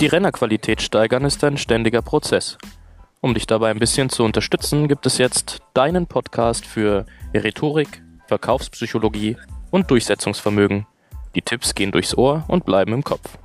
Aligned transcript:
Die 0.00 0.06
Rennerqualität 0.06 0.80
steigern 0.80 1.26
ist 1.26 1.44
ein 1.44 1.58
ständiger 1.58 2.00
Prozess. 2.00 2.56
Um 3.20 3.34
dich 3.34 3.46
dabei 3.46 3.70
ein 3.70 3.78
bisschen 3.78 4.08
zu 4.08 4.24
unterstützen, 4.24 4.88
gibt 4.88 5.04
es 5.04 5.18
jetzt 5.18 5.58
deinen 5.74 6.06
Podcast 6.06 6.64
für 6.64 7.04
Rhetorik, 7.34 8.02
Verkaufspsychologie 8.26 9.36
und 9.70 9.90
Durchsetzungsvermögen. 9.90 10.86
Die 11.34 11.42
Tipps 11.42 11.74
gehen 11.74 11.92
durchs 11.92 12.16
Ohr 12.16 12.46
und 12.48 12.64
bleiben 12.64 12.94
im 12.94 13.04
Kopf. 13.04 13.36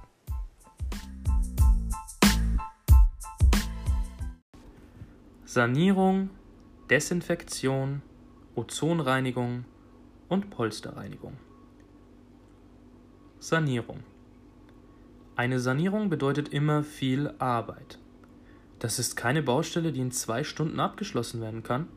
Sanierung, 5.44 6.30
Desinfektion, 6.90 8.02
Ozonreinigung 8.56 9.66
und 10.30 10.52
Polsterreinigung. 10.52 11.34
Sanierung. 13.42 14.15
Eine 15.38 15.60
Sanierung 15.60 16.10
bedeutet 16.10 16.50
immer 16.50 16.84
viel 16.84 17.34
Arbeit. 17.40 18.00
Das 18.80 19.00
ist 19.00 19.18
keine 19.18 19.44
Baustelle, 19.44 19.92
die 19.92 20.00
in 20.00 20.12
zwei 20.12 20.46
Stunden 20.46 20.80
abgeschlossen 20.80 21.42
werden 21.42 21.62
kann. 21.62 21.88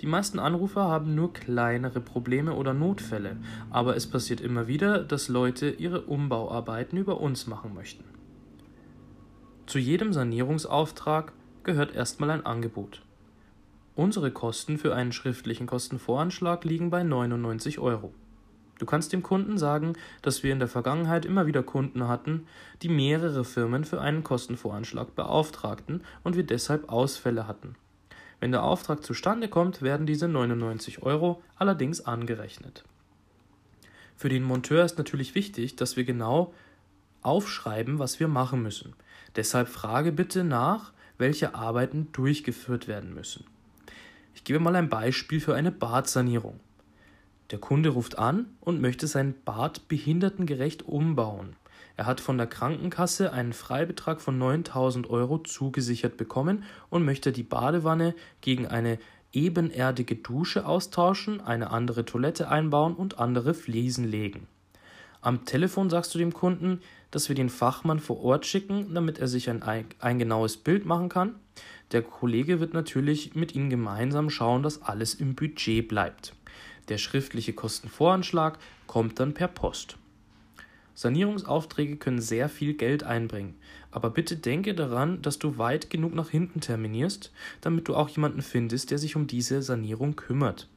Die 0.00 0.06
meisten 0.06 0.38
Anrufer 0.38 0.84
haben 0.84 1.14
nur 1.14 1.34
kleinere 1.34 2.00
Probleme 2.00 2.54
oder 2.54 2.72
Notfälle, 2.72 3.36
aber 3.68 3.94
es 3.96 4.06
passiert 4.06 4.40
immer 4.40 4.68
wieder, 4.68 5.04
dass 5.04 5.28
Leute 5.28 5.68
ihre 5.68 6.02
Umbauarbeiten 6.02 6.96
über 6.96 7.20
uns 7.20 7.46
machen 7.46 7.74
möchten. 7.74 8.04
Zu 9.66 9.78
jedem 9.78 10.14
Sanierungsauftrag 10.14 11.32
gehört 11.64 11.94
erstmal 11.94 12.30
ein 12.30 12.46
Angebot. 12.46 13.02
Unsere 13.96 14.30
Kosten 14.30 14.78
für 14.78 14.94
einen 14.94 15.12
schriftlichen 15.12 15.66
Kostenvoranschlag 15.66 16.64
liegen 16.64 16.88
bei 16.88 17.02
99 17.02 17.80
Euro. 17.80 18.14
Du 18.78 18.86
kannst 18.86 19.12
dem 19.12 19.22
Kunden 19.22 19.58
sagen, 19.58 19.94
dass 20.22 20.42
wir 20.42 20.52
in 20.52 20.60
der 20.60 20.68
Vergangenheit 20.68 21.24
immer 21.24 21.46
wieder 21.46 21.62
Kunden 21.62 22.06
hatten, 22.08 22.46
die 22.82 22.88
mehrere 22.88 23.44
Firmen 23.44 23.84
für 23.84 24.00
einen 24.00 24.22
Kostenvoranschlag 24.22 25.14
beauftragten 25.14 26.02
und 26.22 26.36
wir 26.36 26.46
deshalb 26.46 26.88
Ausfälle 26.88 27.46
hatten. 27.46 27.74
Wenn 28.40 28.52
der 28.52 28.62
Auftrag 28.62 29.02
zustande 29.02 29.48
kommt, 29.48 29.82
werden 29.82 30.06
diese 30.06 30.28
99 30.28 31.02
Euro 31.02 31.42
allerdings 31.56 32.00
angerechnet. 32.02 32.84
Für 34.16 34.28
den 34.28 34.44
Monteur 34.44 34.84
ist 34.84 34.98
natürlich 34.98 35.34
wichtig, 35.34 35.76
dass 35.76 35.96
wir 35.96 36.04
genau 36.04 36.54
aufschreiben, 37.22 37.98
was 37.98 38.20
wir 38.20 38.28
machen 38.28 38.62
müssen. 38.62 38.94
Deshalb 39.36 39.68
frage 39.68 40.12
bitte 40.12 40.44
nach, 40.44 40.92
welche 41.18 41.54
Arbeiten 41.54 42.08
durchgeführt 42.12 42.86
werden 42.86 43.12
müssen. 43.12 43.44
Ich 44.34 44.44
gebe 44.44 44.60
mal 44.60 44.76
ein 44.76 44.88
Beispiel 44.88 45.40
für 45.40 45.54
eine 45.54 45.72
Badsanierung. 45.72 46.60
Der 47.50 47.58
Kunde 47.58 47.90
ruft 47.90 48.18
an 48.18 48.46
und 48.60 48.80
möchte 48.80 49.06
sein 49.06 49.34
Bad 49.44 49.88
behindertengerecht 49.88 50.86
umbauen. 50.86 51.56
Er 51.96 52.06
hat 52.06 52.20
von 52.20 52.36
der 52.36 52.46
Krankenkasse 52.46 53.32
einen 53.32 53.52
Freibetrag 53.52 54.20
von 54.20 54.38
9000 54.38 55.08
Euro 55.10 55.38
zugesichert 55.38 56.16
bekommen 56.16 56.62
und 56.90 57.04
möchte 57.04 57.32
die 57.32 57.42
Badewanne 57.42 58.14
gegen 58.40 58.66
eine 58.66 58.98
ebenerdige 59.32 60.16
Dusche 60.16 60.66
austauschen, 60.66 61.40
eine 61.40 61.70
andere 61.70 62.04
Toilette 62.04 62.48
einbauen 62.48 62.94
und 62.94 63.18
andere 63.18 63.54
Fliesen 63.54 64.04
legen. 64.04 64.46
Am 65.20 65.44
Telefon 65.44 65.90
sagst 65.90 66.14
du 66.14 66.18
dem 66.18 66.32
Kunden, 66.32 66.80
dass 67.10 67.28
wir 67.28 67.34
den 67.34 67.48
Fachmann 67.48 67.98
vor 67.98 68.22
Ort 68.22 68.46
schicken, 68.46 68.94
damit 68.94 69.18
er 69.18 69.26
sich 69.26 69.50
ein, 69.50 69.62
ein 69.98 70.18
genaues 70.18 70.56
Bild 70.58 70.84
machen 70.86 71.08
kann. 71.08 71.34
Der 71.92 72.02
Kollege 72.02 72.60
wird 72.60 72.74
natürlich 72.74 73.34
mit 73.34 73.54
Ihnen 73.54 73.70
gemeinsam 73.70 74.30
schauen, 74.30 74.62
dass 74.62 74.82
alles 74.82 75.14
im 75.14 75.34
Budget 75.34 75.88
bleibt. 75.88 76.34
Der 76.88 76.98
schriftliche 76.98 77.52
Kostenvoranschlag 77.52 78.58
kommt 78.86 79.20
dann 79.20 79.34
per 79.34 79.48
Post. 79.48 79.98
Sanierungsaufträge 80.94 81.96
können 81.96 82.20
sehr 82.20 82.48
viel 82.48 82.74
Geld 82.74 83.04
einbringen, 83.04 83.54
aber 83.92 84.10
bitte 84.10 84.36
denke 84.36 84.74
daran, 84.74 85.22
dass 85.22 85.38
du 85.38 85.56
weit 85.56 85.90
genug 85.90 86.12
nach 86.12 86.30
hinten 86.30 86.60
terminierst, 86.60 87.30
damit 87.60 87.86
du 87.86 87.94
auch 87.94 88.08
jemanden 88.08 88.42
findest, 88.42 88.90
der 88.90 88.98
sich 88.98 89.14
um 89.14 89.28
diese 89.28 89.62
Sanierung 89.62 90.16
kümmert. 90.16 90.68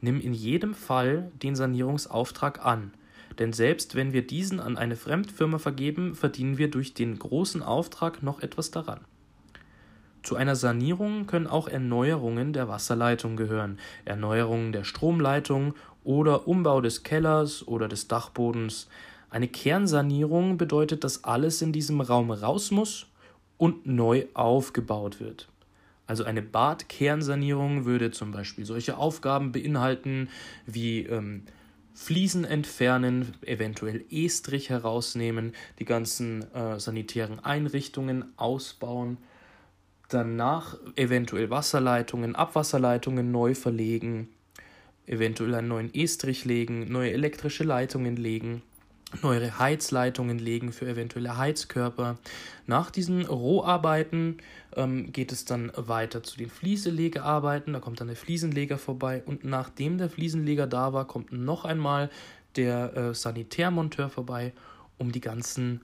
Nimm 0.00 0.20
in 0.20 0.32
jedem 0.32 0.74
Fall 0.74 1.30
den 1.40 1.54
Sanierungsauftrag 1.54 2.64
an, 2.64 2.92
denn 3.38 3.52
selbst 3.52 3.94
wenn 3.94 4.12
wir 4.12 4.26
diesen 4.26 4.58
an 4.58 4.76
eine 4.76 4.96
Fremdfirma 4.96 5.58
vergeben, 5.58 6.16
verdienen 6.16 6.58
wir 6.58 6.68
durch 6.68 6.94
den 6.94 7.16
großen 7.18 7.62
Auftrag 7.62 8.22
noch 8.24 8.40
etwas 8.42 8.72
daran. 8.72 9.00
Zu 10.22 10.36
einer 10.36 10.54
Sanierung 10.54 11.26
können 11.26 11.46
auch 11.46 11.66
Erneuerungen 11.66 12.52
der 12.52 12.68
Wasserleitung 12.68 13.36
gehören, 13.36 13.78
Erneuerungen 14.04 14.72
der 14.72 14.84
Stromleitung 14.84 15.74
oder 16.04 16.46
Umbau 16.46 16.80
des 16.80 17.02
Kellers 17.02 17.66
oder 17.66 17.88
des 17.88 18.08
Dachbodens. 18.08 18.88
Eine 19.30 19.48
Kernsanierung 19.48 20.58
bedeutet, 20.58 21.04
dass 21.04 21.24
alles 21.24 21.62
in 21.62 21.72
diesem 21.72 22.00
Raum 22.00 22.30
raus 22.30 22.70
muss 22.70 23.06
und 23.56 23.86
neu 23.86 24.26
aufgebaut 24.34 25.20
wird. 25.20 25.48
Also 26.06 26.24
eine 26.24 26.42
Badkernsanierung 26.42 27.84
würde 27.84 28.10
zum 28.10 28.32
Beispiel 28.32 28.64
solche 28.64 28.98
Aufgaben 28.98 29.52
beinhalten 29.52 30.28
wie 30.66 31.02
ähm, 31.04 31.44
Fliesen 31.94 32.44
entfernen, 32.44 33.34
eventuell 33.42 34.04
Estrich 34.10 34.70
herausnehmen, 34.70 35.52
die 35.78 35.84
ganzen 35.84 36.52
äh, 36.52 36.80
sanitären 36.80 37.38
Einrichtungen 37.38 38.24
ausbauen 38.36 39.18
danach 40.10 40.76
eventuell 40.96 41.50
Wasserleitungen, 41.50 42.34
Abwasserleitungen 42.34 43.30
neu 43.30 43.54
verlegen, 43.54 44.28
eventuell 45.06 45.54
einen 45.54 45.68
neuen 45.68 45.94
Estrich 45.94 46.44
legen, 46.44 46.90
neue 46.90 47.12
elektrische 47.12 47.64
Leitungen 47.64 48.16
legen, 48.16 48.62
neue 49.22 49.58
Heizleitungen 49.58 50.38
legen 50.38 50.72
für 50.72 50.86
eventuelle 50.86 51.36
Heizkörper. 51.36 52.18
Nach 52.66 52.90
diesen 52.90 53.26
Roharbeiten 53.26 54.38
ähm, 54.76 55.12
geht 55.12 55.32
es 55.32 55.44
dann 55.44 55.72
weiter 55.76 56.22
zu 56.22 56.36
den 56.36 56.50
Flieselegearbeiten. 56.50 57.72
Da 57.72 57.80
kommt 57.80 58.00
dann 58.00 58.08
der 58.08 58.16
Fliesenleger 58.16 58.78
vorbei 58.78 59.22
und 59.26 59.44
nachdem 59.44 59.98
der 59.98 60.10
Fliesenleger 60.10 60.66
da 60.66 60.92
war, 60.92 61.06
kommt 61.06 61.32
noch 61.32 61.64
einmal 61.64 62.10
der 62.56 62.96
äh, 62.96 63.14
Sanitärmonteur 63.14 64.10
vorbei, 64.10 64.52
um 64.98 65.12
die 65.12 65.20
ganzen 65.20 65.80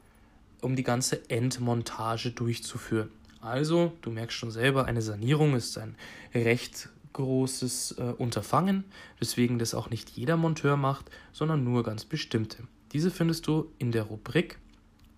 um 0.62 0.74
die 0.74 0.82
ganze 0.82 1.28
Endmontage 1.28 2.30
durchzuführen. 2.30 3.10
Also, 3.46 3.92
du 4.02 4.10
merkst 4.10 4.36
schon 4.36 4.50
selber, 4.50 4.86
eine 4.86 5.00
Sanierung 5.00 5.54
ist 5.54 5.78
ein 5.78 5.94
recht 6.34 6.88
großes 7.12 7.92
äh, 7.92 8.02
Unterfangen, 8.18 8.82
weswegen 9.20 9.60
das 9.60 9.72
auch 9.72 9.88
nicht 9.88 10.10
jeder 10.10 10.36
Monteur 10.36 10.76
macht, 10.76 11.10
sondern 11.32 11.62
nur 11.62 11.84
ganz 11.84 12.04
bestimmte. 12.04 12.64
Diese 12.90 13.12
findest 13.12 13.46
du 13.46 13.70
in 13.78 13.92
der 13.92 14.02
Rubrik 14.02 14.58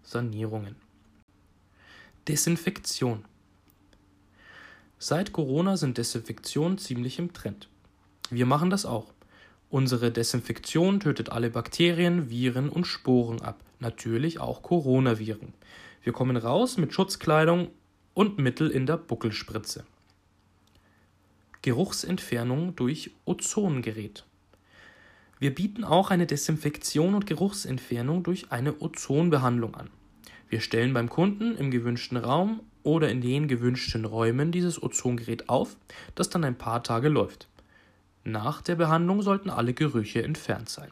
Sanierungen. 0.03 0.77
Desinfektion. 2.29 3.25
Seit 4.99 5.33
Corona 5.33 5.79
sind 5.79 5.97
Desinfektionen 5.97 6.77
ziemlich 6.77 7.19
im 7.19 7.33
Trend. 7.33 7.71
Wir 8.29 8.45
machen 8.45 8.69
das 8.69 8.85
auch. 8.85 9.15
Unsere 9.71 10.11
Desinfektion 10.11 11.01
tötet 11.01 11.31
alle 11.31 11.49
Bakterien, 11.49 12.29
Viren 12.29 12.69
und 12.69 12.87
Sporen 12.87 13.41
ab, 13.41 13.65
natürlich 13.81 14.39
auch 14.39 14.63
Coronaviren. 14.63 15.55
Wir 16.03 16.13
kommen 16.13 16.37
raus 16.37 16.77
mit 16.77 16.93
Schutzkleidung 16.93 17.71
und 18.19 18.37
Mittel 18.37 18.69
in 18.69 18.85
der 18.85 18.97
Buckelspritze. 18.97 19.85
Geruchsentfernung 21.63 22.75
durch 22.75 23.13
Ozongerät. 23.27 24.25
Wir 25.39 25.55
bieten 25.55 25.85
auch 25.85 26.11
eine 26.11 26.27
Desinfektion 26.27 27.15
und 27.15 27.27
Geruchsentfernung 27.27 28.25
durch 28.25 28.51
eine 28.51 28.83
Ozonbehandlung 28.83 29.77
an. 29.77 29.89
Wir 30.49 30.61
stellen 30.61 30.95
beim 30.95 31.09
Kunden 31.09 31.57
im 31.57 31.71
gewünschten 31.71 32.17
Raum 32.17 32.63
oder 32.83 33.09
in 33.09 33.21
den 33.21 33.47
gewünschten 33.47 34.05
Räumen 34.05 34.51
dieses 34.51 34.83
Ozongerät 34.83 35.49
auf, 35.49 35.77
das 36.17 36.29
dann 36.29 36.43
ein 36.43 36.59
paar 36.59 36.83
Tage 36.83 37.09
läuft. 37.09 37.47
Nach 38.25 38.63
der 38.63 38.75
Behandlung 38.75 39.23
sollten 39.23 39.49
alle 39.49 39.75
Gerüche 39.75 40.25
entfernt 40.25 40.69
sein. 40.69 40.91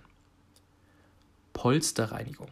Polsterreinigung. 1.54 2.50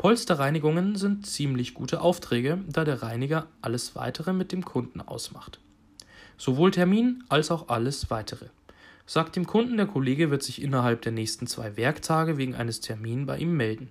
Polsterreinigungen 0.00 0.96
sind 0.96 1.26
ziemlich 1.26 1.74
gute 1.74 2.00
Aufträge, 2.00 2.56
da 2.66 2.84
der 2.84 3.02
Reiniger 3.02 3.48
alles 3.60 3.94
weitere 3.96 4.32
mit 4.32 4.50
dem 4.50 4.64
Kunden 4.64 5.02
ausmacht. 5.02 5.60
Sowohl 6.38 6.70
Termin 6.70 7.22
als 7.28 7.50
auch 7.50 7.68
alles 7.68 8.08
weitere. 8.08 8.46
Sagt 9.04 9.36
dem 9.36 9.46
Kunden, 9.46 9.76
der 9.76 9.84
Kollege 9.84 10.30
wird 10.30 10.42
sich 10.42 10.62
innerhalb 10.62 11.02
der 11.02 11.12
nächsten 11.12 11.46
zwei 11.46 11.76
Werktage 11.76 12.38
wegen 12.38 12.54
eines 12.54 12.80
Termins 12.80 13.26
bei 13.26 13.36
ihm 13.36 13.54
melden. 13.58 13.90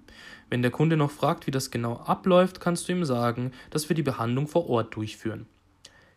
Wenn 0.50 0.64
der 0.64 0.72
Kunde 0.72 0.98
noch 0.98 1.12
fragt, 1.12 1.46
wie 1.46 1.52
das 1.52 1.70
genau 1.70 1.98
abläuft, 1.98 2.60
kannst 2.60 2.90
du 2.90 2.94
ihm 2.94 3.06
sagen, 3.06 3.52
dass 3.70 3.88
wir 3.88 3.96
die 3.96 4.02
Behandlung 4.02 4.48
vor 4.48 4.68
Ort 4.68 4.96
durchführen. 4.96 5.46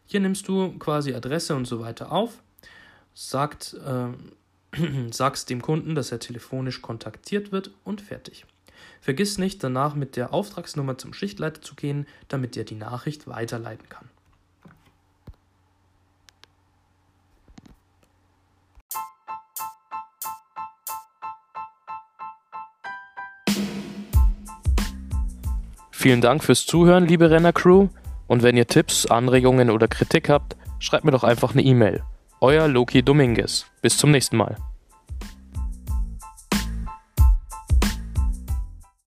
Hier 0.06 0.20
nimmst 0.20 0.48
du 0.48 0.72
quasi 0.78 1.12
Adresse 1.12 1.54
und 1.54 1.66
so 1.66 1.80
weiter 1.80 2.12
auf, 2.12 2.42
sagt, 3.12 3.76
äh, 3.84 5.10
sagst 5.10 5.50
dem 5.50 5.60
Kunden, 5.60 5.94
dass 5.94 6.12
er 6.12 6.18
telefonisch 6.18 6.80
kontaktiert 6.80 7.52
wird 7.52 7.72
und 7.84 8.00
fertig. 8.00 8.46
Vergiss 9.02 9.37
nicht, 9.37 9.64
danach 9.64 9.96
mit 9.96 10.14
der 10.14 10.32
Auftragsnummer 10.32 10.96
zum 10.96 11.12
Schichtleiter 11.12 11.60
zu 11.60 11.75
gehen, 11.75 12.06
damit 12.28 12.56
er 12.56 12.62
die 12.62 12.76
Nachricht 12.76 13.26
weiterleiten 13.26 13.88
kann. 13.88 14.08
Vielen 25.90 26.20
Dank 26.20 26.44
fürs 26.44 26.64
Zuhören, 26.64 27.06
liebe 27.06 27.28
Renner-Crew. 27.28 27.88
Und 28.28 28.43
wenn 28.44 28.56
ihr 28.56 28.69
Tipps, 28.69 29.06
Anregungen 29.06 29.70
oder 29.70 29.88
Kritik 29.88 30.28
habt, 30.28 30.56
schreibt 30.78 31.04
mir 31.04 31.10
doch 31.10 31.25
einfach 31.25 31.52
eine 31.52 31.62
E-Mail. 31.62 32.04
Euer 32.40 32.69
Loki 32.69 33.02
Dominguez. 33.02 33.66
Bis 33.82 33.96
zum 33.96 34.12
nächsten 34.12 34.37
Mal. 34.37 34.56